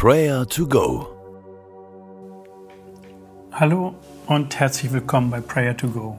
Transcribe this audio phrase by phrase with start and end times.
[0.00, 1.08] Prayer to Go.
[3.50, 3.96] Hallo
[4.28, 6.16] und herzlich willkommen bei Prayer to Go.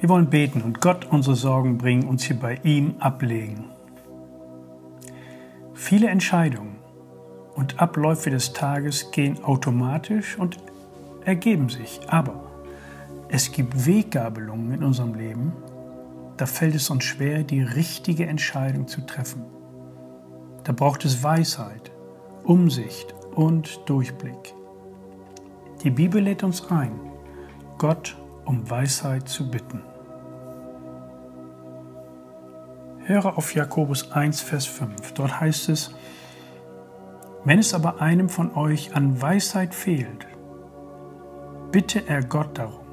[0.00, 3.66] Wir wollen beten und Gott unsere Sorgen bringen, uns hier bei ihm ablegen.
[5.74, 6.76] Viele Entscheidungen
[7.54, 10.56] und Abläufe des Tages gehen automatisch und
[11.26, 12.40] ergeben sich, aber
[13.28, 15.52] es gibt Weggabelungen in unserem Leben,
[16.38, 19.44] da fällt es uns schwer, die richtige Entscheidung zu treffen.
[20.64, 21.92] Da braucht es Weisheit,
[22.46, 24.54] Umsicht und Durchblick.
[25.82, 26.92] Die Bibel lädt uns ein,
[27.76, 29.82] Gott um Weisheit zu bitten.
[33.00, 35.12] Höre auf Jakobus 1, Vers 5.
[35.14, 35.92] Dort heißt es,
[37.44, 40.28] wenn es aber einem von euch an Weisheit fehlt,
[41.72, 42.86] bitte er Gott darum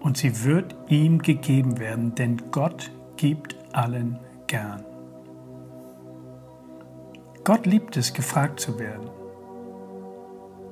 [0.00, 4.89] und sie wird ihm gegeben werden, denn Gott gibt allen gern.
[7.44, 9.08] Gott liebt es, gefragt zu werden.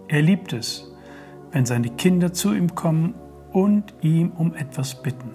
[0.09, 0.91] Er liebt es,
[1.51, 3.15] wenn seine Kinder zu ihm kommen
[3.53, 5.35] und ihm um etwas bitten.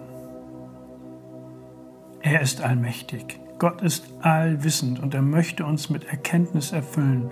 [2.22, 7.32] Er ist allmächtig, Gott ist allwissend und er möchte uns mit Erkenntnis erfüllen,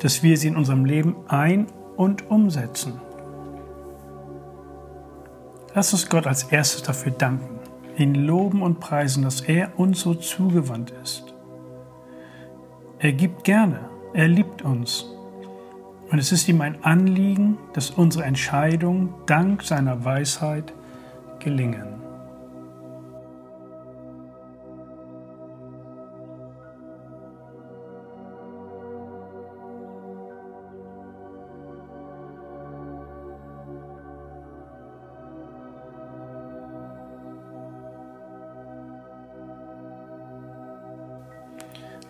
[0.00, 3.00] dass wir sie in unserem Leben ein- und umsetzen.
[5.74, 7.58] Lass uns Gott als erstes dafür danken,
[7.96, 11.33] ihn loben und preisen, dass er uns so zugewandt ist.
[12.98, 13.80] Er gibt gerne,
[14.14, 15.06] er liebt uns.
[16.10, 20.72] Und es ist ihm ein Anliegen, dass unsere Entscheidungen dank seiner Weisheit
[21.38, 21.94] gelingen.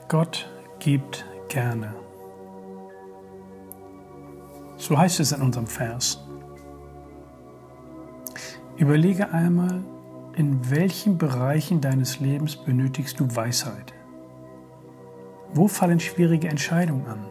[0.09, 0.54] Gott
[0.85, 1.95] gibt gerne.
[4.77, 6.23] So heißt es in unserem Vers.
[8.77, 9.83] Überlege einmal,
[10.37, 13.95] in welchen Bereichen deines Lebens benötigst du Weisheit?
[15.55, 17.25] Wo fallen schwierige Entscheidungen an?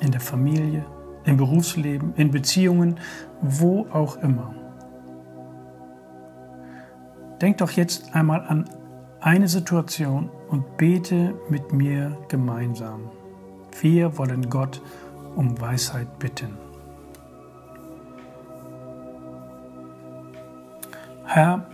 [0.00, 0.86] In der Familie,
[1.24, 2.98] im Berufsleben, in Beziehungen,
[3.42, 4.54] wo auch immer.
[7.42, 8.70] Denk doch jetzt einmal an
[9.26, 13.10] eine Situation und bete mit mir gemeinsam.
[13.80, 14.80] Wir wollen Gott
[15.34, 16.56] um Weisheit bitten.
[21.24, 21.66] Herr,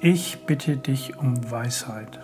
[0.00, 2.20] ich bitte dich um Weisheit.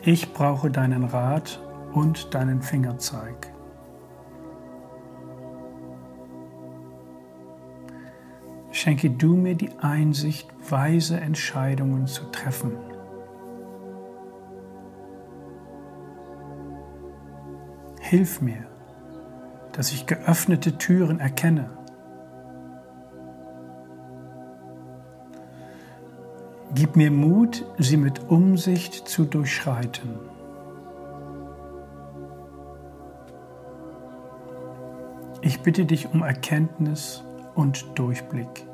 [0.00, 1.60] Ich brauche deinen Rat
[1.92, 3.51] und deinen Fingerzeig.
[8.82, 12.72] Schenke du mir die Einsicht, weise Entscheidungen zu treffen.
[18.00, 18.66] Hilf mir,
[19.70, 21.70] dass ich geöffnete Türen erkenne.
[26.74, 30.18] Gib mir Mut, sie mit Umsicht zu durchschreiten.
[35.40, 37.22] Ich bitte dich um Erkenntnis
[37.54, 38.66] und Durchblick.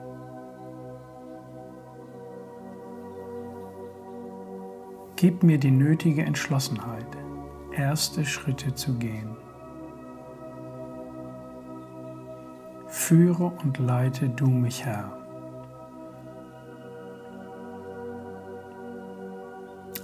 [5.21, 7.09] Gib mir die nötige Entschlossenheit,
[7.77, 9.37] erste Schritte zu gehen.
[12.87, 15.11] Führe und leite du mich, Herr.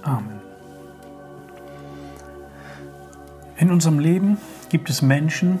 [0.01, 0.41] Amen.
[3.55, 4.37] In unserem Leben
[4.67, 5.59] gibt es Menschen,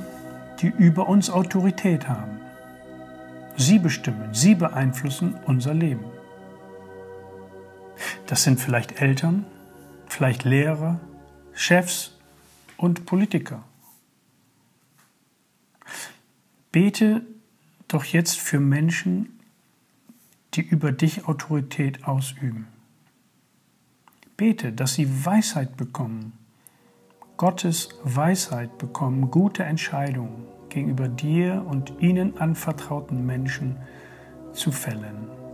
[0.59, 2.41] die über uns Autorität haben.
[3.55, 6.14] Sie bestimmen, sie beeinflussen unser Leben.
[8.27, 9.45] Das sind vielleicht Eltern,
[10.07, 10.99] vielleicht Lehrer,
[11.53, 12.17] Chefs
[12.77, 13.63] und Politiker.
[16.71, 17.21] Bete
[17.87, 19.39] doch jetzt für Menschen,
[20.55, 22.67] die über dich Autorität ausüben.
[24.37, 26.33] Bete, dass sie Weisheit bekommen,
[27.37, 33.77] Gottes Weisheit bekommen, gute Entscheidungen gegenüber dir und ihnen anvertrauten Menschen
[34.53, 35.44] zu fällen.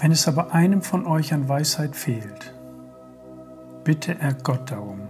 [0.00, 2.54] Wenn es aber einem von euch an Weisheit fehlt,
[3.82, 5.08] bitte er Gott darum,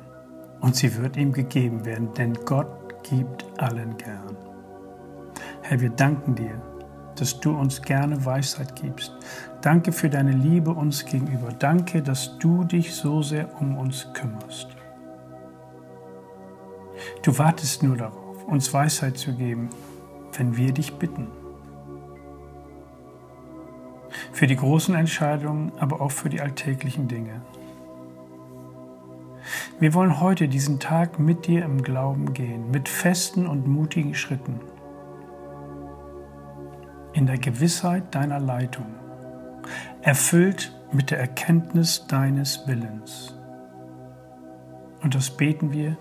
[0.61, 4.37] und sie wird ihm gegeben werden, denn Gott gibt allen gern.
[5.63, 6.61] Herr, wir danken dir,
[7.17, 9.13] dass du uns gerne Weisheit gibst.
[9.61, 11.53] Danke für deine Liebe uns gegenüber.
[11.53, 14.69] Danke, dass du dich so sehr um uns kümmerst.
[17.23, 19.71] Du wartest nur darauf, uns Weisheit zu geben,
[20.37, 21.29] wenn wir dich bitten.
[24.37, 27.41] Für die großen Entscheidungen, aber auch für die alltäglichen Dinge.
[29.81, 34.61] Wir wollen heute diesen Tag mit dir im Glauben gehen, mit festen und mutigen Schritten,
[37.15, 38.85] in der Gewissheit deiner Leitung,
[40.03, 43.35] erfüllt mit der Erkenntnis deines Willens.
[45.03, 45.97] Und das beten wir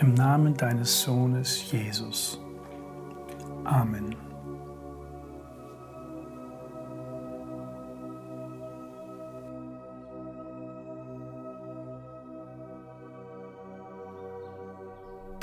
[0.00, 2.40] im Namen deines Sohnes Jesus.
[3.62, 4.33] Amen.